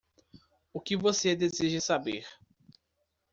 O 0.73 0.81
que 0.81 0.97
você 0.97 1.35
deseja 1.35 1.79
saber? 1.79 2.25